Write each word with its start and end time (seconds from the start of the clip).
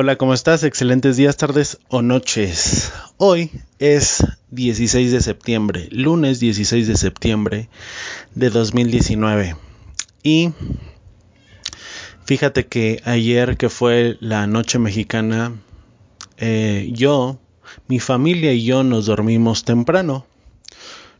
Hola, 0.00 0.14
¿cómo 0.14 0.32
estás? 0.32 0.62
Excelentes 0.62 1.16
días, 1.16 1.36
tardes 1.36 1.80
o 1.88 2.02
noches. 2.02 2.92
Hoy 3.16 3.50
es 3.80 4.24
16 4.52 5.10
de 5.10 5.20
septiembre, 5.20 5.88
lunes 5.90 6.38
16 6.38 6.86
de 6.86 6.96
septiembre 6.96 7.68
de 8.36 8.50
2019. 8.50 9.56
Y 10.22 10.52
fíjate 12.24 12.68
que 12.68 13.02
ayer 13.04 13.56
que 13.56 13.68
fue 13.68 14.16
la 14.20 14.46
noche 14.46 14.78
mexicana, 14.78 15.56
eh, 16.36 16.90
yo, 16.92 17.40
mi 17.88 17.98
familia 17.98 18.52
y 18.52 18.62
yo 18.62 18.84
nos 18.84 19.06
dormimos 19.06 19.64
temprano. 19.64 20.26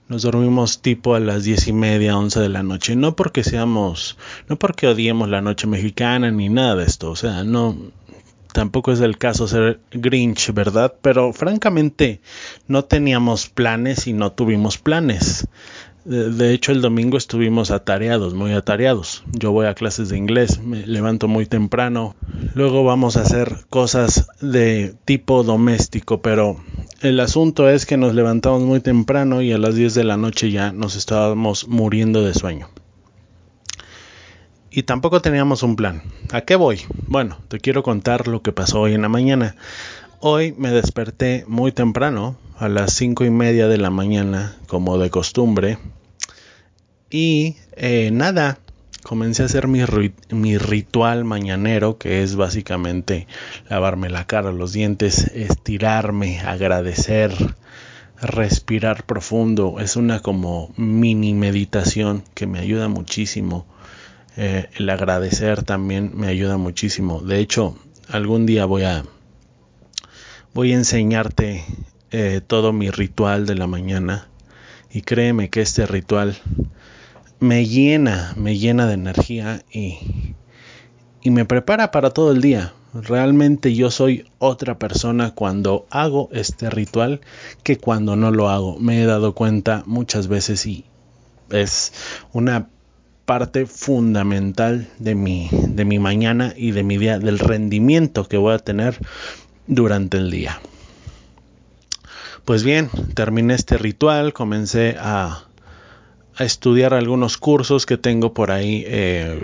Nos 0.06 0.22
dormimos 0.22 0.82
tipo 0.82 1.16
a 1.16 1.20
las 1.20 1.42
diez 1.42 1.66
y 1.66 1.72
media, 1.72 2.16
once 2.16 2.38
de 2.38 2.48
la 2.48 2.62
noche. 2.62 2.94
No 2.94 3.16
porque 3.16 3.42
seamos, 3.42 4.16
no 4.48 4.56
porque 4.56 4.86
odiemos 4.86 5.28
la 5.28 5.40
noche 5.40 5.66
mexicana 5.66 6.30
ni 6.30 6.48
nada 6.48 6.76
de 6.76 6.84
esto. 6.84 7.10
O 7.10 7.16
sea, 7.16 7.42
no, 7.42 7.76
tampoco 8.58 8.90
es 8.90 9.00
el 9.00 9.18
caso 9.18 9.46
ser 9.46 9.78
Grinch, 9.92 10.52
¿verdad? 10.52 10.92
Pero 11.00 11.32
francamente 11.32 12.20
no 12.66 12.84
teníamos 12.84 13.48
planes 13.48 14.08
y 14.08 14.12
no 14.12 14.32
tuvimos 14.32 14.78
planes. 14.78 15.46
De 16.04 16.52
hecho, 16.52 16.72
el 16.72 16.80
domingo 16.80 17.16
estuvimos 17.16 17.70
atareados, 17.70 18.34
muy 18.34 18.54
atareados. 18.54 19.22
Yo 19.30 19.52
voy 19.52 19.66
a 19.66 19.74
clases 19.74 20.08
de 20.08 20.16
inglés, 20.16 20.58
me 20.58 20.84
levanto 20.84 21.28
muy 21.28 21.46
temprano. 21.46 22.16
Luego 22.54 22.82
vamos 22.82 23.16
a 23.16 23.20
hacer 23.20 23.58
cosas 23.70 24.26
de 24.40 24.96
tipo 25.04 25.44
doméstico, 25.44 26.20
pero 26.20 26.56
el 27.00 27.20
asunto 27.20 27.68
es 27.68 27.86
que 27.86 27.96
nos 27.96 28.12
levantamos 28.12 28.62
muy 28.62 28.80
temprano 28.80 29.40
y 29.40 29.52
a 29.52 29.58
las 29.58 29.76
10 29.76 29.94
de 29.94 30.02
la 30.02 30.16
noche 30.16 30.50
ya 30.50 30.72
nos 30.72 30.96
estábamos 30.96 31.68
muriendo 31.68 32.24
de 32.24 32.34
sueño 32.34 32.68
y 34.70 34.82
tampoco 34.82 35.20
teníamos 35.20 35.62
un 35.62 35.76
plan. 35.76 36.02
¿A 36.32 36.42
qué 36.42 36.56
voy? 36.56 36.82
Bueno, 37.06 37.38
te 37.48 37.60
quiero 37.60 37.82
contar 37.82 38.28
lo 38.28 38.42
que 38.42 38.52
pasó 38.52 38.80
hoy 38.80 38.94
en 38.94 39.02
la 39.02 39.08
mañana. 39.08 39.56
Hoy 40.20 40.54
me 40.58 40.70
desperté 40.70 41.44
muy 41.46 41.72
temprano, 41.72 42.36
a 42.58 42.68
las 42.68 42.92
cinco 42.92 43.24
y 43.24 43.30
media 43.30 43.68
de 43.68 43.78
la 43.78 43.90
mañana, 43.90 44.56
como 44.66 44.98
de 44.98 45.10
costumbre. 45.10 45.78
Y 47.10 47.56
eh, 47.72 48.10
nada, 48.12 48.58
comencé 49.02 49.42
a 49.42 49.46
hacer 49.46 49.68
mi, 49.68 49.80
mi, 50.30 50.58
ritual 50.58 51.24
mañanero, 51.24 51.98
que 51.98 52.22
es 52.22 52.36
básicamente 52.36 53.26
lavarme 53.70 54.10
la 54.10 54.26
cara, 54.26 54.52
los 54.52 54.72
dientes, 54.72 55.30
estirarme, 55.34 56.40
agradecer, 56.40 57.32
respirar 58.20 59.04
profundo. 59.04 59.76
Es 59.78 59.96
una 59.96 60.20
como 60.20 60.74
mini 60.76 61.32
meditación 61.32 62.24
que 62.34 62.46
me 62.46 62.58
ayuda 62.58 62.88
muchísimo 62.88 63.66
eh, 64.40 64.70
el 64.76 64.88
agradecer 64.88 65.64
también 65.64 66.12
me 66.14 66.28
ayuda 66.28 66.58
muchísimo. 66.58 67.20
De 67.20 67.40
hecho, 67.40 67.76
algún 68.08 68.46
día 68.46 68.66
voy 68.66 68.84
a 68.84 69.04
voy 70.54 70.70
a 70.70 70.76
enseñarte 70.76 71.64
eh, 72.12 72.40
todo 72.46 72.72
mi 72.72 72.88
ritual 72.90 73.46
de 73.46 73.56
la 73.56 73.66
mañana 73.66 74.28
y 74.92 75.02
créeme 75.02 75.50
que 75.50 75.60
este 75.60 75.86
ritual 75.86 76.36
me 77.40 77.66
llena, 77.66 78.32
me 78.36 78.56
llena 78.56 78.86
de 78.86 78.94
energía 78.94 79.64
y, 79.72 79.98
y 81.20 81.30
me 81.32 81.44
prepara 81.44 81.90
para 81.90 82.10
todo 82.10 82.30
el 82.30 82.40
día. 82.40 82.74
Realmente 82.94 83.74
yo 83.74 83.90
soy 83.90 84.30
otra 84.38 84.78
persona 84.78 85.34
cuando 85.34 85.88
hago 85.90 86.28
este 86.30 86.70
ritual 86.70 87.22
que 87.64 87.76
cuando 87.76 88.14
no 88.14 88.30
lo 88.30 88.50
hago. 88.50 88.78
Me 88.78 89.02
he 89.02 89.04
dado 89.04 89.34
cuenta 89.34 89.82
muchas 89.84 90.28
veces 90.28 90.64
y 90.64 90.84
es 91.50 91.92
una 92.32 92.68
parte 93.28 93.66
fundamental 93.66 94.88
de 94.98 95.14
mi, 95.14 95.50
de 95.52 95.84
mi 95.84 95.98
mañana 95.98 96.54
y 96.56 96.70
de 96.70 96.82
mi 96.82 96.96
día, 96.96 97.18
del 97.18 97.38
rendimiento 97.38 98.26
que 98.26 98.38
voy 98.38 98.54
a 98.54 98.58
tener 98.58 98.96
durante 99.66 100.16
el 100.16 100.30
día. 100.30 100.58
Pues 102.46 102.64
bien, 102.64 102.88
terminé 103.12 103.52
este 103.52 103.76
ritual, 103.76 104.32
comencé 104.32 104.96
a, 104.98 105.44
a 106.36 106.44
estudiar 106.44 106.94
algunos 106.94 107.36
cursos 107.36 107.84
que 107.84 107.98
tengo 107.98 108.32
por 108.32 108.50
ahí 108.50 108.82
eh, 108.86 109.38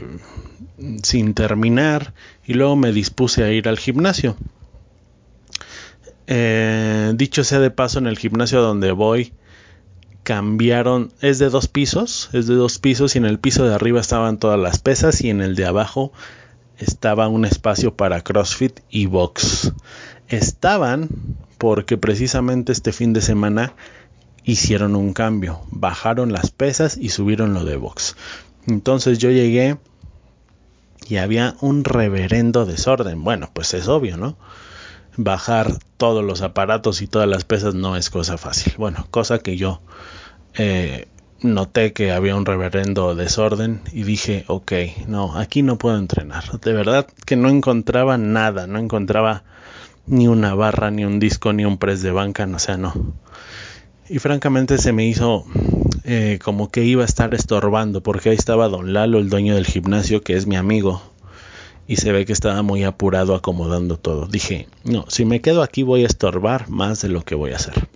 sin 1.02 1.34
terminar 1.34 2.14
y 2.46 2.54
luego 2.54 2.76
me 2.76 2.90
dispuse 2.90 3.44
a 3.44 3.52
ir 3.52 3.68
al 3.68 3.78
gimnasio. 3.78 4.34
Eh, 6.26 7.12
dicho 7.16 7.44
sea 7.44 7.58
de 7.58 7.70
paso, 7.70 7.98
en 7.98 8.06
el 8.06 8.16
gimnasio 8.16 8.62
donde 8.62 8.92
voy, 8.92 9.34
cambiaron, 10.24 11.12
es 11.20 11.38
de 11.38 11.50
dos 11.50 11.68
pisos, 11.68 12.30
es 12.32 12.46
de 12.46 12.54
dos 12.54 12.78
pisos 12.78 13.14
y 13.14 13.18
en 13.18 13.26
el 13.26 13.38
piso 13.38 13.64
de 13.66 13.74
arriba 13.74 14.00
estaban 14.00 14.38
todas 14.38 14.58
las 14.58 14.78
pesas 14.78 15.20
y 15.20 15.30
en 15.30 15.40
el 15.40 15.54
de 15.54 15.66
abajo 15.66 16.12
estaba 16.78 17.28
un 17.28 17.44
espacio 17.44 17.94
para 17.94 18.22
CrossFit 18.22 18.80
y 18.90 19.06
box. 19.06 19.72
Estaban 20.28 21.08
porque 21.58 21.98
precisamente 21.98 22.72
este 22.72 22.90
fin 22.92 23.12
de 23.12 23.20
semana 23.20 23.74
hicieron 24.44 24.96
un 24.96 25.12
cambio, 25.12 25.60
bajaron 25.70 26.32
las 26.32 26.50
pesas 26.50 26.96
y 26.96 27.10
subieron 27.10 27.54
lo 27.54 27.64
de 27.64 27.76
box. 27.76 28.16
Entonces 28.66 29.18
yo 29.18 29.30
llegué 29.30 29.76
y 31.06 31.16
había 31.16 31.56
un 31.60 31.84
reverendo 31.84 32.64
desorden. 32.64 33.22
Bueno, 33.24 33.50
pues 33.52 33.74
es 33.74 33.88
obvio, 33.88 34.16
¿no? 34.16 34.36
Bajar 35.16 35.78
todos 35.96 36.24
los 36.24 36.42
aparatos 36.42 37.02
y 37.02 37.06
todas 37.06 37.28
las 37.28 37.44
pesas 37.44 37.74
no 37.74 37.96
es 37.96 38.10
cosa 38.10 38.38
fácil. 38.38 38.74
Bueno, 38.78 39.06
cosa 39.10 39.38
que 39.38 39.56
yo 39.56 39.80
eh, 40.54 41.08
noté 41.40 41.92
que 41.92 42.12
había 42.12 42.36
un 42.36 42.46
reverendo 42.46 43.14
desorden 43.14 43.82
y 43.92 44.02
dije, 44.04 44.44
ok, 44.48 44.72
no, 45.06 45.36
aquí 45.38 45.62
no 45.62 45.78
puedo 45.78 45.98
entrenar. 45.98 46.60
De 46.60 46.72
verdad 46.72 47.06
que 47.26 47.36
no 47.36 47.48
encontraba 47.48 48.18
nada, 48.18 48.66
no 48.66 48.78
encontraba 48.78 49.44
ni 50.06 50.28
una 50.28 50.54
barra, 50.54 50.90
ni 50.90 51.04
un 51.04 51.18
disco, 51.18 51.52
ni 51.52 51.64
un 51.64 51.78
press 51.78 52.02
de 52.02 52.10
banca, 52.10 52.46
no, 52.46 52.58
sea, 52.58 52.76
no. 52.76 52.94
Y 54.08 54.18
francamente 54.18 54.76
se 54.78 54.92
me 54.92 55.06
hizo 55.06 55.46
eh, 56.04 56.38
como 56.42 56.70
que 56.70 56.84
iba 56.84 57.02
a 57.02 57.06
estar 57.06 57.34
estorbando, 57.34 58.02
porque 58.02 58.30
ahí 58.30 58.36
estaba 58.36 58.68
don 58.68 58.92
Lalo, 58.92 59.18
el 59.18 59.30
dueño 59.30 59.54
del 59.54 59.66
gimnasio, 59.66 60.22
que 60.22 60.36
es 60.36 60.46
mi 60.46 60.56
amigo, 60.56 61.02
y 61.86 61.96
se 61.96 62.12
ve 62.12 62.24
que 62.24 62.32
estaba 62.32 62.62
muy 62.62 62.84
apurado 62.84 63.34
acomodando 63.34 63.98
todo. 63.98 64.26
Dije, 64.26 64.68
no, 64.84 65.04
si 65.08 65.24
me 65.24 65.40
quedo 65.40 65.62
aquí 65.62 65.82
voy 65.82 66.02
a 66.02 66.06
estorbar 66.06 66.68
más 66.68 67.02
de 67.02 67.08
lo 67.08 67.22
que 67.22 67.34
voy 67.34 67.52
a 67.52 67.56
hacer, 67.56 67.88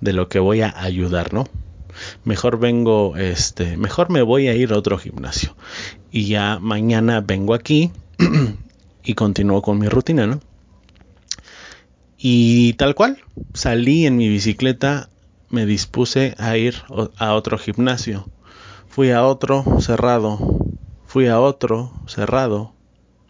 de 0.00 0.12
lo 0.12 0.28
que 0.28 0.38
voy 0.38 0.60
a 0.60 0.74
ayudar, 0.76 1.32
¿no? 1.32 1.44
Mejor 2.24 2.58
vengo, 2.58 3.16
este, 3.16 3.76
mejor 3.76 4.10
me 4.10 4.22
voy 4.22 4.48
a 4.48 4.54
ir 4.54 4.72
a 4.72 4.76
otro 4.76 4.98
gimnasio 4.98 5.56
y 6.10 6.26
ya 6.26 6.58
mañana 6.60 7.22
vengo 7.22 7.54
aquí 7.54 7.90
y 9.04 9.14
continúo 9.14 9.62
con 9.62 9.78
mi 9.78 9.88
rutina, 9.88 10.26
¿no? 10.26 10.40
Y 12.18 12.74
tal 12.74 12.94
cual, 12.94 13.18
salí 13.54 14.06
en 14.06 14.16
mi 14.16 14.28
bicicleta 14.28 15.10
me 15.48 15.64
dispuse 15.64 16.34
a 16.38 16.56
ir 16.56 16.82
a 17.18 17.34
otro 17.34 17.58
gimnasio. 17.58 18.28
Fui 18.88 19.10
a 19.10 19.24
otro 19.24 19.64
cerrado, 19.80 20.38
fui 21.06 21.26
a 21.26 21.40
otro 21.40 21.92
cerrado, 22.06 22.72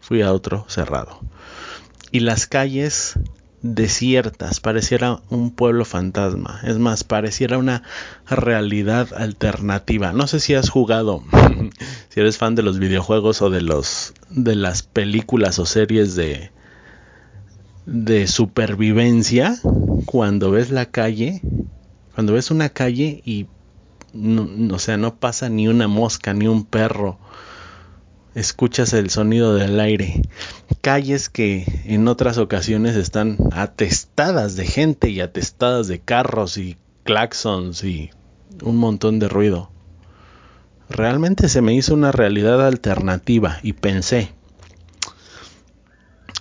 fui 0.07 0.21
a 0.21 0.31
otro 0.31 0.65
cerrado. 0.69 1.19
Y 2.11 2.21
las 2.21 2.47
calles 2.47 3.19
desiertas, 3.61 4.61
pareciera 4.61 5.19
un 5.29 5.51
pueblo 5.51 5.83
fantasma. 5.83 6.61
Es 6.63 6.77
más, 6.77 7.03
pareciera 7.03 7.57
una 7.57 7.83
realidad 8.25 9.09
alternativa. 9.13 10.13
No 10.13 10.27
sé 10.27 10.39
si 10.39 10.53
has 10.53 10.69
jugado, 10.69 11.23
si 12.09 12.21
eres 12.21 12.37
fan 12.37 12.55
de 12.55 12.63
los 12.63 12.79
videojuegos 12.79 13.41
o 13.41 13.49
de 13.49 13.61
los 13.61 14.13
de 14.29 14.55
las 14.55 14.81
películas 14.81 15.59
o 15.59 15.65
series 15.65 16.15
de 16.15 16.51
de 17.85 18.27
supervivencia 18.27 19.57
cuando 20.05 20.51
ves 20.51 20.71
la 20.71 20.85
calle, 20.85 21.41
cuando 22.15 22.33
ves 22.33 22.49
una 22.49 22.69
calle 22.69 23.21
y 23.25 23.47
no, 24.13 24.73
o 24.73 24.79
sea, 24.79 24.95
no 24.95 25.15
pasa 25.15 25.49
ni 25.49 25.67
una 25.67 25.89
mosca, 25.89 26.33
ni 26.33 26.47
un 26.47 26.63
perro. 26.65 27.19
Escuchas 28.37 28.93
el 28.93 29.09
sonido 29.09 29.55
del 29.55 29.79
aire. 29.79 30.21
Calles 30.81 31.27
que 31.27 31.65
en 31.85 32.07
otras 32.07 32.37
ocasiones 32.37 32.95
están 32.95 33.35
atestadas 33.51 34.55
de 34.55 34.67
gente 34.67 35.09
y 35.09 35.21
atestadas 35.21 35.87
de 35.87 36.01
carros 36.01 36.59
y 36.59 36.77
claxons 37.03 37.83
y 37.83 38.11
un 38.61 38.77
montón 38.77 39.17
de 39.17 39.27
ruido. 39.27 39.71
Realmente 40.87 41.49
se 41.49 41.63
me 41.63 41.73
hizo 41.73 41.95
una 41.95 42.11
realidad 42.11 42.63
alternativa 42.63 43.57
y 43.63 43.73
pensé, 43.73 44.31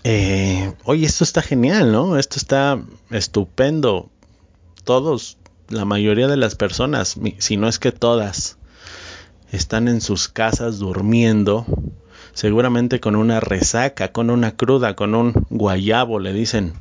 eh, 0.04 0.74
oye, 0.84 1.06
esto 1.06 1.24
está 1.24 1.40
genial, 1.40 1.92
¿no? 1.92 2.18
Esto 2.18 2.36
está 2.36 2.78
estupendo. 3.08 4.10
Todos, 4.84 5.38
la 5.70 5.86
mayoría 5.86 6.28
de 6.28 6.36
las 6.36 6.56
personas, 6.56 7.18
si 7.38 7.56
no 7.56 7.68
es 7.68 7.78
que 7.78 7.90
todas, 7.90 8.58
están 9.56 9.88
en 9.88 10.00
sus 10.00 10.28
casas 10.28 10.78
durmiendo, 10.78 11.66
seguramente 12.32 13.00
con 13.00 13.16
una 13.16 13.40
resaca, 13.40 14.12
con 14.12 14.30
una 14.30 14.56
cruda, 14.56 14.94
con 14.94 15.14
un 15.14 15.32
guayabo, 15.50 16.18
le 16.18 16.32
dicen 16.32 16.74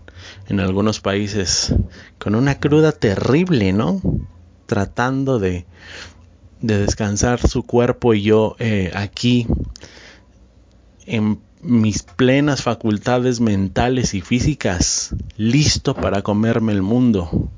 en 0.48 0.60
algunos 0.60 1.00
países, 1.02 1.74
con 2.20 2.36
una 2.36 2.60
cruda 2.60 2.92
terrible, 2.92 3.74
¿no? 3.74 4.02
Tratando 4.66 5.40
de, 5.40 5.66
de 6.62 6.80
descansar 6.80 7.40
su 7.48 7.64
cuerpo 7.64 8.14
y 8.14 8.24
yo 8.24 8.56
eh, 8.60 8.92
aquí 8.96 9.48
en 11.06 11.40
mis 11.62 12.04
plenas 12.04 12.62
facultades 12.62 13.40
mentales 13.40 14.14
y 14.14 14.22
físicas, 14.22 15.16
listo 15.38 15.96
para 15.96 16.22
comerme 16.22 16.74
el 16.74 16.82
mundo. 16.82 17.50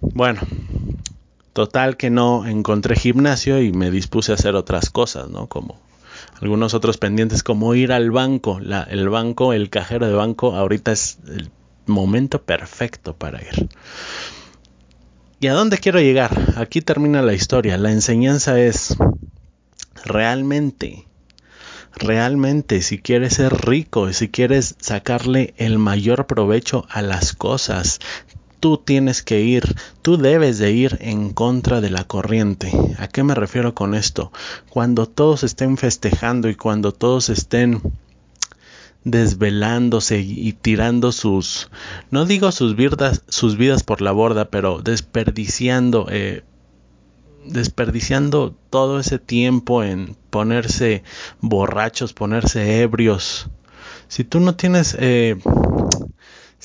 Bueno, 0.00 0.40
total 1.56 1.96
que 1.96 2.10
no 2.10 2.44
encontré 2.44 2.96
gimnasio 2.96 3.62
y 3.62 3.72
me 3.72 3.90
dispuse 3.90 4.30
a 4.30 4.34
hacer 4.34 4.54
otras 4.56 4.90
cosas, 4.90 5.30
¿no? 5.30 5.46
Como 5.46 5.80
algunos 6.42 6.74
otros 6.74 6.98
pendientes, 6.98 7.42
como 7.42 7.74
ir 7.74 7.92
al 7.92 8.10
banco. 8.10 8.60
el 8.60 9.08
banco, 9.08 9.54
el 9.54 9.70
cajero 9.70 10.06
de 10.06 10.12
banco, 10.12 10.54
ahorita 10.54 10.92
es 10.92 11.16
el 11.26 11.50
momento 11.86 12.42
perfecto 12.42 13.16
para 13.16 13.40
ir. 13.40 13.70
¿Y 15.40 15.46
a 15.46 15.54
dónde 15.54 15.78
quiero 15.78 15.98
llegar? 15.98 16.36
Aquí 16.56 16.82
termina 16.82 17.22
la 17.22 17.32
historia. 17.32 17.78
La 17.78 17.90
enseñanza 17.90 18.60
es 18.60 18.94
realmente 20.04 21.06
realmente 21.94 22.82
si 22.82 22.98
quieres 22.98 23.32
ser 23.32 23.66
rico, 23.66 24.12
si 24.12 24.28
quieres 24.28 24.74
sacarle 24.78 25.54
el 25.56 25.78
mayor 25.78 26.26
provecho 26.26 26.84
a 26.90 27.00
las 27.00 27.32
cosas, 27.32 28.00
tú 28.66 28.78
tienes 28.78 29.22
que 29.22 29.42
ir, 29.42 29.76
tú 30.02 30.16
debes 30.16 30.58
de 30.58 30.72
ir 30.72 30.98
en 31.00 31.30
contra 31.30 31.80
de 31.80 31.88
la 31.88 32.02
corriente. 32.02 32.72
¿A 32.98 33.06
qué 33.06 33.22
me 33.22 33.36
refiero 33.36 33.76
con 33.76 33.94
esto? 33.94 34.32
Cuando 34.70 35.06
todos 35.06 35.44
estén 35.44 35.76
festejando 35.76 36.48
y 36.48 36.56
cuando 36.56 36.90
todos 36.90 37.28
estén 37.28 37.80
desvelándose 39.04 40.18
y 40.18 40.52
tirando 40.52 41.12
sus, 41.12 41.70
no 42.10 42.24
digo 42.24 42.50
sus 42.50 42.74
vidas, 42.74 43.22
sus 43.28 43.56
vidas 43.56 43.84
por 43.84 44.00
la 44.00 44.10
borda, 44.10 44.46
pero 44.50 44.82
desperdiciando 44.82 46.08
eh, 46.10 46.42
desperdiciando 47.44 48.52
todo 48.68 48.98
ese 48.98 49.20
tiempo 49.20 49.84
en 49.84 50.16
ponerse 50.30 51.04
borrachos, 51.40 52.12
ponerse 52.14 52.82
ebrios. 52.82 53.48
Si 54.08 54.24
tú 54.24 54.40
no 54.40 54.56
tienes, 54.56 54.96
eh, 54.98 55.36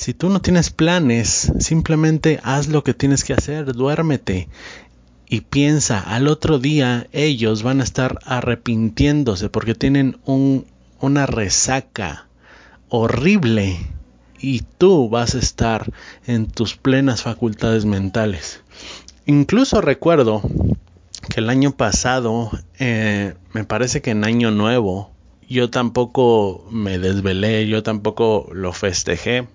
si 0.01 0.15
tú 0.15 0.29
no 0.29 0.41
tienes 0.41 0.71
planes, 0.71 1.53
simplemente 1.59 2.39
haz 2.41 2.69
lo 2.69 2.83
que 2.83 2.95
tienes 2.95 3.23
que 3.23 3.33
hacer, 3.33 3.71
duérmete 3.73 4.49
y 5.29 5.41
piensa, 5.41 5.99
al 5.99 6.27
otro 6.27 6.57
día 6.57 7.05
ellos 7.11 7.61
van 7.61 7.81
a 7.81 7.83
estar 7.83 8.17
arrepintiéndose 8.25 9.49
porque 9.49 9.75
tienen 9.75 10.17
un, 10.25 10.65
una 11.01 11.27
resaca 11.27 12.25
horrible 12.89 13.77
y 14.39 14.63
tú 14.79 15.07
vas 15.07 15.35
a 15.35 15.37
estar 15.37 15.93
en 16.25 16.47
tus 16.47 16.75
plenas 16.77 17.21
facultades 17.21 17.85
mentales. 17.85 18.63
Incluso 19.27 19.81
recuerdo 19.81 20.41
que 21.29 21.41
el 21.41 21.49
año 21.51 21.73
pasado, 21.73 22.49
eh, 22.79 23.35
me 23.53 23.65
parece 23.65 24.01
que 24.01 24.09
en 24.09 24.23
Año 24.23 24.49
Nuevo, 24.49 25.11
yo 25.47 25.69
tampoco 25.69 26.65
me 26.71 26.97
desvelé, 26.97 27.67
yo 27.67 27.83
tampoco 27.83 28.49
lo 28.51 28.73
festejé, 28.73 29.47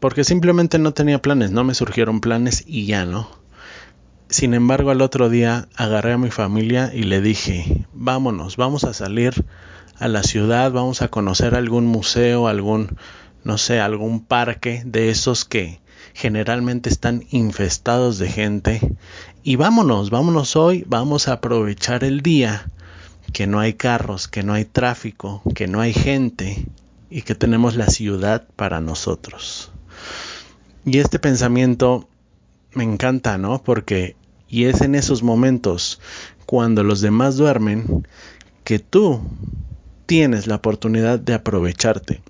porque 0.00 0.24
simplemente 0.24 0.78
no 0.78 0.92
tenía 0.92 1.20
planes, 1.20 1.50
no 1.50 1.64
me 1.64 1.74
surgieron 1.74 2.20
planes 2.20 2.64
y 2.66 2.86
ya 2.86 3.04
no. 3.04 3.28
Sin 4.28 4.54
embargo, 4.54 4.90
al 4.90 5.02
otro 5.02 5.28
día 5.28 5.68
agarré 5.76 6.14
a 6.14 6.18
mi 6.18 6.30
familia 6.30 6.90
y 6.94 7.02
le 7.02 7.20
dije, 7.20 7.86
vámonos, 7.92 8.56
vamos 8.56 8.84
a 8.84 8.94
salir 8.94 9.44
a 9.98 10.08
la 10.08 10.22
ciudad, 10.22 10.72
vamos 10.72 11.02
a 11.02 11.08
conocer 11.08 11.54
algún 11.54 11.86
museo, 11.86 12.48
algún, 12.48 12.96
no 13.44 13.58
sé, 13.58 13.78
algún 13.78 14.24
parque 14.24 14.82
de 14.86 15.10
esos 15.10 15.44
que 15.44 15.80
generalmente 16.14 16.88
están 16.88 17.24
infestados 17.30 18.18
de 18.18 18.28
gente. 18.28 18.80
Y 19.42 19.56
vámonos, 19.56 20.10
vámonos 20.10 20.56
hoy, 20.56 20.84
vamos 20.86 21.28
a 21.28 21.34
aprovechar 21.34 22.02
el 22.02 22.22
día, 22.22 22.70
que 23.32 23.46
no 23.46 23.60
hay 23.60 23.74
carros, 23.74 24.28
que 24.28 24.42
no 24.42 24.54
hay 24.54 24.64
tráfico, 24.64 25.42
que 25.54 25.68
no 25.68 25.80
hay 25.80 25.92
gente 25.92 26.66
y 27.12 27.22
que 27.22 27.34
tenemos 27.34 27.76
la 27.76 27.86
ciudad 27.86 28.48
para 28.56 28.80
nosotros. 28.80 29.70
Y 30.84 30.98
este 30.98 31.18
pensamiento 31.18 32.08
me 32.72 32.84
encanta, 32.84 33.38
¿no? 33.38 33.62
Porque 33.62 34.16
y 34.48 34.64
es 34.64 34.80
en 34.80 34.94
esos 34.94 35.22
momentos 35.22 36.00
cuando 36.46 36.84
los 36.84 37.00
demás 37.00 37.36
duermen 37.36 38.06
que 38.64 38.78
tú 38.78 39.22
tienes 40.06 40.46
la 40.46 40.56
oportunidad 40.56 41.18
de 41.18 41.34
aprovecharte 41.34 42.22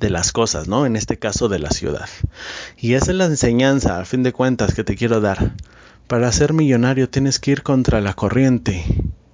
de 0.00 0.10
las 0.10 0.32
cosas, 0.32 0.68
¿no? 0.68 0.86
En 0.86 0.96
este 0.96 1.18
caso 1.18 1.48
de 1.48 1.58
la 1.58 1.70
ciudad. 1.70 2.08
Y 2.76 2.94
esa 2.94 3.12
es 3.12 3.16
la 3.16 3.26
enseñanza, 3.26 4.00
a 4.00 4.04
fin 4.04 4.22
de 4.22 4.32
cuentas, 4.32 4.74
que 4.74 4.84
te 4.84 4.96
quiero 4.96 5.20
dar. 5.20 5.54
Para 6.08 6.30
ser 6.32 6.52
millonario 6.52 7.08
tienes 7.08 7.38
que 7.38 7.52
ir 7.52 7.62
contra 7.62 8.00
la 8.00 8.14
corriente. 8.14 8.84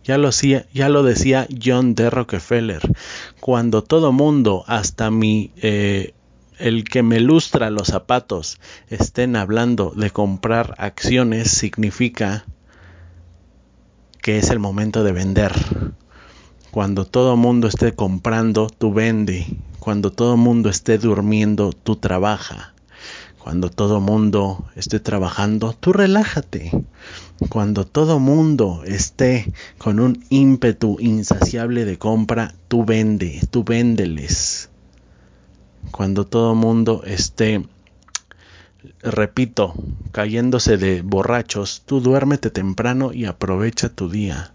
Ya 0.05 0.17
lo, 0.19 1.03
decía 1.03 1.47
John 1.63 1.95
D. 1.95 2.11
Rockefeller. 2.11 2.81
Cuando 3.39 3.83
todo 3.83 4.13
mundo, 4.13 4.65
hasta 4.67 5.11
mi, 5.11 5.53
eh, 5.57 6.15
el 6.59 6.85
que 6.85 7.03
me 7.03 7.21
lustra 7.21 7.71
los 7.71 7.89
zapatos, 7.89 8.59
estén 8.89 9.37
hablando 9.37 9.93
de 9.95 10.11
comprar 10.11 10.75
acciones, 10.79 11.51
significa 11.51 12.45
que 14.23 14.39
es 14.39 14.51
el 14.51 14.59
momento 14.59 15.05
de 15.05 15.13
vender. 15.13 15.53
Cuando 16.71 17.05
todo 17.05 17.37
mundo 17.37 17.69
esté 17.69 17.93
comprando, 17.95 18.69
tú 18.69 18.93
vende. 18.93 19.47
Cuando 19.81 20.13
todo 20.13 20.37
mundo 20.37 20.71
esté 20.71 20.99
durmiendo, 20.99 21.73
tú 21.73 21.97
trabaja. 21.97 22.75
Cuando 23.43 23.71
todo 23.71 24.01
mundo 24.01 24.67
esté 24.77 25.01
trabajando, 25.01 25.75
tú 25.79 25.95
relájate. 25.95 26.71
Cuando 27.49 27.87
todo 27.87 28.19
mundo 28.21 28.83
esté 28.85 29.51
con 29.79 29.99
un 29.99 30.23
ímpetu 30.29 30.99
insaciable 31.01 31.87
de 31.87 31.97
compra, 31.97 32.55
tú 32.69 32.85
vende, 32.85 33.41
tú 33.51 33.65
véndeles. 33.65 34.69
Cuando 35.91 36.27
todo 36.27 36.55
mundo 36.55 37.03
esté, 37.07 37.67
repito, 39.03 39.75
cayéndose 40.13 40.77
de 40.77 41.01
borrachos, 41.01 41.83
tú 41.87 42.01
duérmete 42.01 42.51
temprano 42.51 43.13
y 43.15 43.25
aprovecha 43.25 43.89
tu 43.89 44.11
día. 44.11 44.53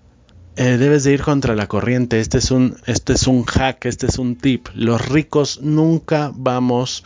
Eh, 0.57 0.77
debes 0.77 1.03
de 1.03 1.13
ir 1.13 1.23
contra 1.23 1.55
la 1.55 1.67
corriente. 1.67 2.19
Este 2.19 2.37
es 2.37 2.51
un, 2.51 2.77
este 2.85 3.13
es 3.13 3.25
un 3.25 3.43
hack, 3.45 3.85
este 3.85 4.05
es 4.05 4.19
un 4.19 4.35
tip. 4.35 4.67
Los 4.75 5.09
ricos 5.09 5.59
nunca 5.61 6.31
vamos 6.35 7.03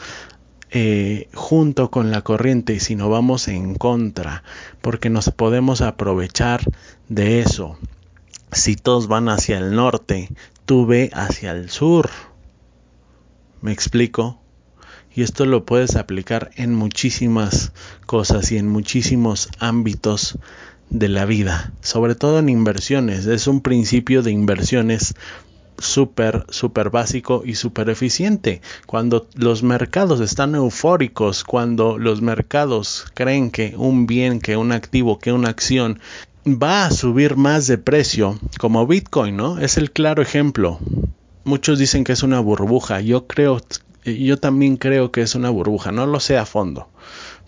eh, 0.71 1.27
junto 1.33 1.89
con 1.89 2.11
la 2.11 2.21
corriente, 2.21 2.79
sino 2.79 3.09
vamos 3.09 3.47
en 3.47 3.75
contra, 3.75 4.43
porque 4.81 5.09
nos 5.09 5.31
podemos 5.31 5.81
aprovechar 5.81 6.61
de 7.07 7.39
eso. 7.39 7.77
Si 8.51 8.75
todos 8.75 9.07
van 9.07 9.29
hacia 9.29 9.57
el 9.57 9.75
norte, 9.75 10.29
tú 10.65 10.85
ve 10.85 11.09
hacia 11.13 11.51
el 11.51 11.69
sur. 11.69 12.09
¿Me 13.61 13.71
explico? 13.71 14.39
Y 15.13 15.23
esto 15.23 15.45
lo 15.45 15.65
puedes 15.65 15.95
aplicar 15.95 16.51
en 16.55 16.75
muchísimas 16.75 17.71
cosas 18.05 18.51
y 18.51 18.57
en 18.57 18.67
muchísimos 18.67 19.49
ámbitos 19.59 20.37
de 20.89 21.09
la 21.09 21.25
vida, 21.25 21.73
sobre 21.81 22.15
todo 22.15 22.39
en 22.39 22.49
inversiones. 22.49 23.25
Es 23.25 23.47
un 23.47 23.61
principio 23.61 24.21
de 24.21 24.31
inversiones 24.31 25.15
súper, 25.79 26.45
súper 26.49 26.89
básico 26.89 27.43
y 27.45 27.55
súper 27.55 27.89
eficiente. 27.89 28.61
Cuando 28.85 29.27
los 29.35 29.63
mercados 29.63 30.21
están 30.21 30.55
eufóricos, 30.55 31.43
cuando 31.43 31.97
los 31.97 32.21
mercados 32.21 33.05
creen 33.13 33.51
que 33.51 33.73
un 33.77 34.07
bien, 34.07 34.39
que 34.39 34.57
un 34.57 34.71
activo, 34.71 35.19
que 35.19 35.31
una 35.31 35.49
acción 35.49 35.99
va 36.45 36.85
a 36.85 36.91
subir 36.91 37.35
más 37.35 37.67
de 37.67 37.77
precio, 37.77 38.39
como 38.59 38.87
Bitcoin, 38.87 39.35
¿no? 39.35 39.59
Es 39.59 39.77
el 39.77 39.91
claro 39.91 40.21
ejemplo. 40.21 40.79
Muchos 41.43 41.79
dicen 41.79 42.03
que 42.03 42.13
es 42.13 42.23
una 42.23 42.39
burbuja. 42.39 43.01
Yo 43.01 43.27
creo, 43.27 43.61
yo 44.05 44.37
también 44.37 44.77
creo 44.77 45.11
que 45.11 45.21
es 45.21 45.35
una 45.35 45.49
burbuja. 45.49 45.91
No 45.91 46.05
lo 46.05 46.19
sé 46.19 46.37
a 46.37 46.45
fondo 46.45 46.87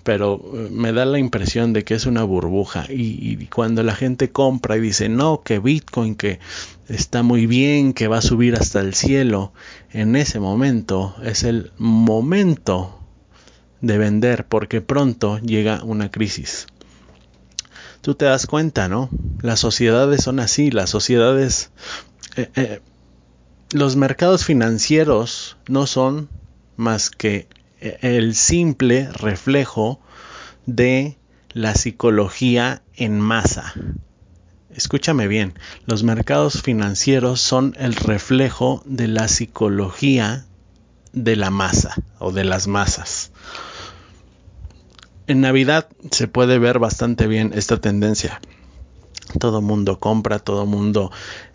pero 0.03 0.41
eh, 0.53 0.69
me 0.71 0.93
da 0.93 1.05
la 1.05 1.19
impresión 1.19 1.73
de 1.73 1.83
que 1.83 1.93
es 1.93 2.05
una 2.05 2.23
burbuja 2.23 2.85
y, 2.89 3.45
cuando 3.47 3.83
la 3.83 3.95
gente 3.95 4.31
compra 4.31 4.77
y 4.77 4.81
dice 4.81 5.09
no 5.09 5.41
que 5.43 5.59
Bitcoin 5.59 6.15
que 6.15 6.39
está 6.87 7.23
muy 7.23 7.45
bien 7.45 7.93
que 7.93 8.07
va 8.07 8.17
a 8.17 8.21
subir 8.21 8.55
hasta 8.55 8.79
el 8.79 8.93
cielo 8.93 9.53
en 9.91 10.15
ese 10.15 10.39
momento 10.39 11.15
es 11.23 11.43
el 11.43 11.71
momento 11.77 12.99
de 13.81 13.97
vender 13.97 14.45
porque 14.45 14.81
pronto 14.81 15.39
llega 15.39 15.83
una 15.83 16.11
crisis. 16.11 16.67
Tú 18.01 18.15
te 18.15 18.25
das 18.25 18.47
cuenta 18.47 18.87
no 18.87 19.09
las 19.41 19.59
sociedades 19.59 20.23
son 20.23 20.39
así 20.39 20.71
las 20.71 20.89
sociedades 20.89 21.71
eh, 22.35 22.49
eh, 22.55 22.81
los 23.71 23.95
mercados 23.95 24.45
financieros 24.45 25.57
no 25.67 25.87
son 25.87 26.29
más 26.75 27.09
que 27.09 27.47
el 27.81 28.35
simple 28.35 29.09
reflejo 29.11 29.99
de 30.65 31.17
la 31.51 31.75
psicología 31.75 32.83
en 32.95 33.19
masa. 33.19 33.73
Escúchame 34.73 35.27
bien, 35.27 35.53
los 35.85 36.03
mercados 36.03 36.61
financieros 36.61 37.41
son 37.41 37.75
el 37.77 37.95
reflejo 37.95 38.81
de 38.85 39.07
la 39.07 39.27
psicología 39.27 40.45
de 41.11 41.35
la 41.35 41.49
masa 41.49 41.95
o 42.19 42.31
de 42.31 42.45
las 42.45 42.67
masas. 42.67 43.31
En 45.27 45.41
Navidad 45.41 45.89
se 46.11 46.27
puede 46.27 46.57
ver 46.57 46.79
bastante 46.79 47.27
bien 47.27 47.51
esta 47.53 47.77
tendencia. 47.81 48.39
Todo 49.39 49.61
mundo 49.61 49.99
compra, 49.99 50.39
todo 50.39 50.65
mundo 50.65 51.11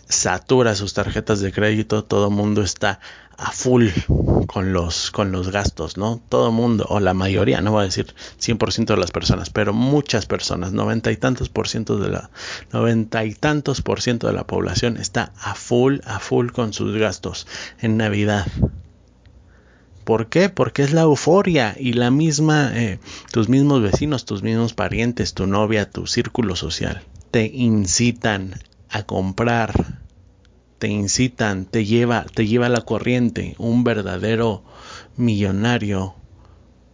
satura 0.08 0.74
sus 0.74 0.94
tarjetas 0.94 1.40
de 1.40 1.52
crédito, 1.52 2.04
todo 2.04 2.30
mundo 2.30 2.62
está 2.62 3.00
a 3.38 3.50
full 3.52 3.88
con 4.46 4.72
los, 4.72 5.10
con 5.10 5.30
los 5.30 5.50
gastos, 5.50 5.96
¿no? 5.96 6.20
Todo 6.28 6.52
mundo, 6.52 6.86
o 6.88 7.00
la 7.00 7.12
mayoría, 7.12 7.60
no 7.60 7.72
voy 7.72 7.82
a 7.82 7.86
decir 7.86 8.14
100% 8.40 8.86
de 8.86 8.96
las 8.96 9.10
personas, 9.10 9.50
pero 9.50 9.72
muchas 9.72 10.26
personas, 10.26 10.72
noventa 10.72 11.12
y 11.12 11.16
tantos 11.16 11.48
por 11.48 11.68
ciento 11.68 11.98
de 11.98 12.10
la, 12.10 12.30
noventa 12.72 13.24
y 13.24 13.34
tantos 13.34 13.82
por 13.82 14.00
ciento 14.00 14.26
de 14.26 14.32
la 14.32 14.46
población 14.46 14.96
está 14.96 15.32
a 15.38 15.54
full, 15.54 15.98
a 16.04 16.18
full 16.18 16.50
con 16.50 16.72
sus 16.72 16.96
gastos 16.96 17.46
en 17.80 17.96
Navidad. 17.96 18.46
¿Por 20.04 20.28
qué? 20.28 20.48
Porque 20.48 20.84
es 20.84 20.92
la 20.92 21.02
euforia 21.02 21.74
y 21.78 21.94
la 21.94 22.12
misma, 22.12 22.70
eh, 22.74 23.00
tus 23.32 23.48
mismos 23.48 23.82
vecinos, 23.82 24.24
tus 24.24 24.44
mismos 24.44 24.72
parientes, 24.72 25.34
tu 25.34 25.48
novia, 25.48 25.90
tu 25.90 26.06
círculo 26.06 26.54
social, 26.54 27.02
te 27.30 27.46
incitan 27.46 28.54
a 28.88 29.02
comprar 29.04 30.06
te 30.78 30.88
incitan, 30.88 31.64
te 31.64 31.84
lleva, 31.84 32.24
te 32.24 32.46
lleva 32.46 32.68
la 32.68 32.82
corriente. 32.82 33.54
Un 33.58 33.84
verdadero 33.84 34.62
millonario 35.16 36.14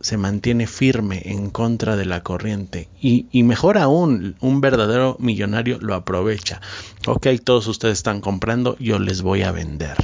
se 0.01 0.17
mantiene 0.17 0.67
firme 0.67 1.23
en 1.27 1.51
contra 1.51 1.95
de 1.95 2.05
la 2.05 2.23
corriente 2.23 2.89
y, 3.01 3.27
y, 3.31 3.45
mejor 3.45 3.79
aún, 3.79 4.37
un 4.41 4.61
verdadero 4.61 5.17
millonario 5.21 5.79
lo 5.81 5.95
aprovecha. 5.95 6.61
Ok, 7.07 7.29
todos 7.45 7.69
ustedes 7.69 7.99
están 7.99 8.21
comprando, 8.21 8.77
yo 8.79 8.99
les 8.99 9.23
voy 9.23 9.43
a 9.43 9.53
vender. 9.53 9.97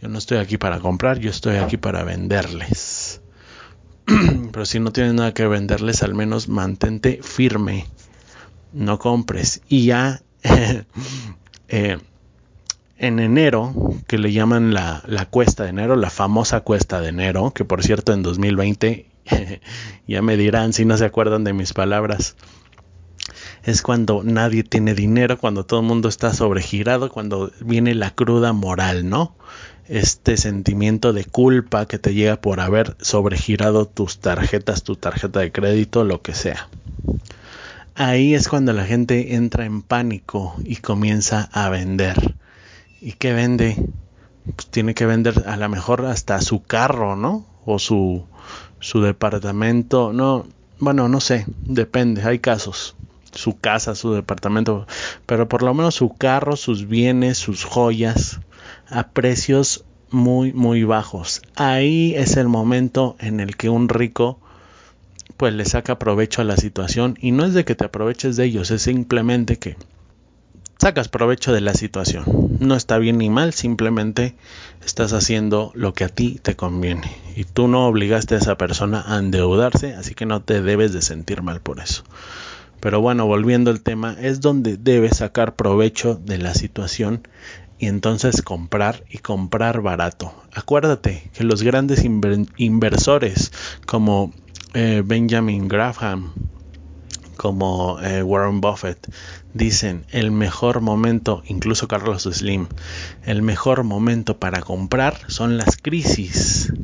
Yo 0.00 0.08
no 0.08 0.18
estoy 0.18 0.38
aquí 0.38 0.56
para 0.56 0.80
comprar, 0.80 1.18
yo 1.18 1.30
estoy 1.30 1.56
aquí 1.56 1.76
para 1.76 2.02
venderles. 2.04 3.20
Pero 4.52 4.64
si 4.64 4.80
no 4.80 4.90
tienes 4.90 5.14
nada 5.14 5.34
que 5.34 5.46
venderles, 5.46 6.02
al 6.02 6.14
menos 6.14 6.48
mantente 6.48 7.20
firme. 7.22 7.86
No 8.76 8.98
compres. 8.98 9.62
Y 9.68 9.86
ya 9.86 10.20
eh, 11.68 11.98
en 12.98 13.18
enero, 13.18 13.74
que 14.06 14.18
le 14.18 14.34
llaman 14.34 14.74
la, 14.74 15.02
la, 15.06 15.24
cuesta 15.24 15.64
de 15.64 15.70
enero, 15.70 15.96
la 15.96 16.10
famosa 16.10 16.60
cuesta 16.60 17.00
de 17.00 17.08
enero, 17.08 17.52
que 17.52 17.64
por 17.64 17.82
cierto 17.82 18.12
en 18.12 18.22
2020, 18.22 19.06
ya 20.06 20.20
me 20.20 20.36
dirán 20.36 20.74
si 20.74 20.84
no 20.84 20.98
se 20.98 21.06
acuerdan 21.06 21.42
de 21.42 21.54
mis 21.54 21.72
palabras, 21.72 22.36
es 23.64 23.80
cuando 23.80 24.22
nadie 24.22 24.62
tiene 24.62 24.94
dinero, 24.94 25.38
cuando 25.38 25.64
todo 25.64 25.80
el 25.80 25.86
mundo 25.86 26.10
está 26.10 26.34
sobregirado, 26.34 27.10
cuando 27.10 27.50
viene 27.60 27.94
la 27.94 28.10
cruda 28.10 28.52
moral, 28.52 29.08
¿no? 29.08 29.36
Este 29.88 30.36
sentimiento 30.36 31.14
de 31.14 31.24
culpa 31.24 31.86
que 31.86 31.98
te 31.98 32.12
llega 32.12 32.36
por 32.42 32.60
haber 32.60 32.94
sobregirado 33.00 33.86
tus 33.86 34.18
tarjetas, 34.18 34.82
tu 34.82 34.96
tarjeta 34.96 35.40
de 35.40 35.50
crédito, 35.50 36.04
lo 36.04 36.20
que 36.20 36.34
sea. 36.34 36.68
Ahí 37.96 38.34
es 38.34 38.48
cuando 38.48 38.72
la 38.72 38.84
gente 38.84 39.34
entra 39.34 39.64
en 39.64 39.82
pánico 39.82 40.54
y 40.64 40.76
comienza 40.76 41.48
a 41.52 41.70
vender 41.70 42.36
¿Y 43.00 43.12
qué 43.12 43.32
vende? 43.32 43.76
Pues 44.56 44.66
tiene 44.68 44.94
que 44.94 45.06
vender 45.06 45.44
a 45.46 45.56
lo 45.56 45.68
mejor 45.68 46.04
hasta 46.06 46.40
su 46.40 46.62
carro, 46.62 47.14
¿no? 47.14 47.44
O 47.64 47.78
su, 47.78 48.24
su 48.80 49.00
departamento. 49.00 50.12
No, 50.12 50.46
bueno, 50.78 51.08
no 51.08 51.20
sé, 51.20 51.44
depende, 51.62 52.22
hay 52.24 52.38
casos. 52.38 52.96
Su 53.32 53.58
casa, 53.58 53.94
su 53.94 54.12
departamento, 54.12 54.86
pero 55.26 55.46
por 55.48 55.62
lo 55.62 55.74
menos 55.74 55.94
su 55.94 56.08
carro, 56.16 56.56
sus 56.56 56.88
bienes, 56.88 57.36
sus 57.36 57.64
joyas, 57.64 58.40
a 58.88 59.08
precios 59.08 59.84
muy, 60.10 60.52
muy 60.52 60.84
bajos. 60.84 61.42
Ahí 61.54 62.14
es 62.16 62.36
el 62.36 62.48
momento 62.48 63.14
en 63.18 63.40
el 63.40 63.56
que 63.56 63.68
un 63.68 63.88
rico 63.88 64.40
pues 65.36 65.54
le 65.54 65.64
saca 65.64 65.98
provecho 65.98 66.40
a 66.40 66.44
la 66.44 66.56
situación 66.56 67.18
y 67.20 67.32
no 67.32 67.44
es 67.44 67.54
de 67.54 67.64
que 67.64 67.74
te 67.74 67.84
aproveches 67.84 68.36
de 68.36 68.44
ellos, 68.44 68.70
es 68.70 68.82
simplemente 68.82 69.58
que 69.58 69.76
sacas 70.78 71.08
provecho 71.08 71.52
de 71.52 71.60
la 71.60 71.74
situación. 71.74 72.58
No 72.60 72.74
está 72.74 72.98
bien 72.98 73.18
ni 73.18 73.30
mal, 73.30 73.52
simplemente 73.52 74.34
estás 74.84 75.12
haciendo 75.12 75.72
lo 75.74 75.94
que 75.94 76.04
a 76.04 76.08
ti 76.08 76.38
te 76.42 76.56
conviene. 76.56 77.10
Y 77.34 77.44
tú 77.44 77.68
no 77.68 77.86
obligaste 77.86 78.34
a 78.34 78.38
esa 78.38 78.56
persona 78.56 79.04
a 79.06 79.18
endeudarse, 79.18 79.94
así 79.94 80.14
que 80.14 80.26
no 80.26 80.42
te 80.42 80.62
debes 80.62 80.92
de 80.92 81.02
sentir 81.02 81.42
mal 81.42 81.60
por 81.60 81.80
eso. 81.80 82.04
Pero 82.80 83.00
bueno, 83.00 83.26
volviendo 83.26 83.70
al 83.70 83.80
tema, 83.80 84.16
es 84.20 84.40
donde 84.40 84.76
debes 84.76 85.16
sacar 85.18 85.56
provecho 85.56 86.14
de 86.14 86.38
la 86.38 86.54
situación 86.54 87.26
y 87.78 87.86
entonces 87.86 88.42
comprar 88.42 89.04
y 89.10 89.18
comprar 89.18 89.80
barato. 89.82 90.32
Acuérdate 90.54 91.30
que 91.34 91.44
los 91.44 91.62
grandes 91.62 92.04
inversores 92.04 93.52
como 93.86 94.32
eh, 94.78 95.02
Benjamin 95.02 95.68
Graham, 95.68 96.34
como 97.38 97.98
eh, 98.02 98.22
Warren 98.22 98.60
Buffett 98.60 99.10
dicen 99.54 100.04
el 100.10 100.30
mejor 100.30 100.82
momento, 100.82 101.42
incluso 101.46 101.88
Carlos 101.88 102.24
Slim, 102.24 102.66
el 103.24 103.40
mejor 103.40 103.84
momento 103.84 104.36
para 104.36 104.60
comprar 104.60 105.16
son 105.28 105.56
las 105.56 105.78
crisis 105.78 106.74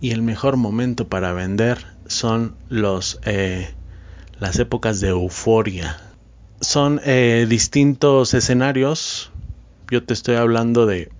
y 0.00 0.10
el 0.10 0.22
mejor 0.22 0.56
momento 0.56 1.06
para 1.06 1.32
vender 1.32 1.86
son 2.06 2.56
los 2.68 3.20
eh, 3.24 3.72
las 4.40 4.58
épocas 4.58 4.98
de 4.98 5.10
euforia. 5.10 6.00
Son 6.60 7.00
distintos 7.48 8.34
escenarios. 8.34 9.30
Yo 9.92 10.02
te 10.02 10.12
estoy 10.12 10.34
hablando 10.34 10.86
de 10.86 11.12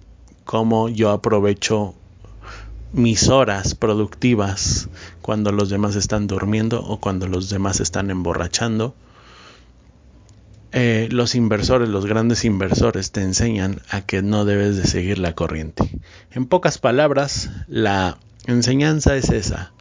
cómo 0.45 0.89
yo 0.89 1.11
aprovecho 1.11 1.95
mis 2.93 3.29
horas 3.29 3.75
productivas 3.75 4.89
cuando 5.23 5.51
los 5.51 5.71
demás 5.71 5.97
están 5.97 6.27
durmiendo 6.27 6.83
o 6.83 7.01
cuando 7.01 7.27
los 7.27 7.49
demás 7.49 7.81
están 7.81 8.11
emborrachando. 8.11 8.95
Eh, 10.73 11.09
los 11.11 11.35
inversores, 11.35 11.89
los 11.89 12.07
grandes 12.07 12.45
inversores 12.45 13.13
te 13.13 13.23
enseñan 13.23 13.81
a 13.91 14.03
que 14.03 14.23
no 14.23 14.45
debes 14.45 14.77
de 14.77 14.85
seguir 14.85 15.19
la 15.19 15.35
corriente. 15.35 15.91
En 16.31 16.47
pocas 16.47 16.79
palabras, 16.79 17.51
la 17.67 18.19
enseñanza 18.47 19.17
es 19.17 19.31
esa. 19.31 19.73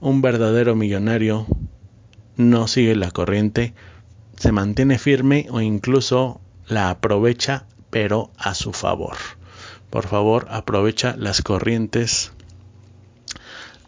Un 0.00 0.22
verdadero 0.22 0.74
millonario 0.74 1.46
no 2.36 2.66
sigue 2.68 2.96
la 2.96 3.10
corriente, 3.10 3.74
se 4.36 4.52
mantiene 4.52 4.98
firme 4.98 5.46
o 5.50 5.60
incluso 5.60 6.40
la 6.66 6.90
aprovecha, 6.90 7.66
pero 7.90 8.30
a 8.36 8.54
su 8.54 8.72
favor. 8.72 9.16
Por 9.90 10.08
favor, 10.08 10.46
aprovecha 10.50 11.14
las 11.16 11.42
corrientes 11.42 12.32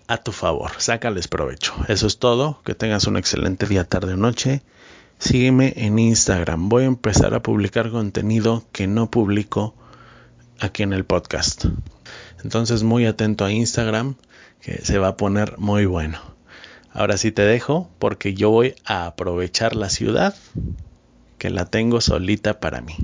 a 0.09 0.19
tu 0.19 0.33
favor. 0.33 0.73
Sácales 0.79 1.29
provecho. 1.29 1.75
Eso 1.89 2.07
es 2.07 2.19
todo. 2.19 2.61
Que 2.65 2.75
tengas 2.75 3.07
un 3.07 3.17
excelente 3.17 3.67
día, 3.67 3.85
tarde 3.85 4.15
o 4.15 4.17
noche. 4.17 4.63
Sígueme 5.19 5.73
en 5.77 5.99
Instagram. 5.99 6.69
Voy 6.69 6.85
a 6.85 6.87
empezar 6.87 7.35
a 7.35 7.43
publicar 7.43 7.91
contenido 7.91 8.65
que 8.73 8.87
no 8.87 9.11
publico 9.11 9.75
aquí 10.61 10.83
en 10.83 10.93
el 10.93 11.05
podcast. 11.05 11.67
Entonces 12.43 12.83
muy 12.83 13.07
atento 13.07 13.45
a 13.45 13.53
Instagram, 13.53 14.17
que 14.61 14.85
se 14.85 14.99
va 14.99 15.09
a 15.09 15.17
poner 15.17 15.59
muy 15.59 15.87
bueno. 15.87 16.19
Ahora 16.93 17.17
sí 17.17 17.33
te 17.33 17.43
dejo 17.43 17.91
porque 17.99 18.35
yo 18.35 18.51
voy 18.51 18.75
a 18.85 19.07
aprovechar 19.07 19.77
la 19.77 19.91
ciudad 19.91 20.35
que 21.39 21.51
la 21.51 21.67
tengo 21.67 22.01
solita 22.01 22.61
para 22.61 22.81
mí. 22.81 22.95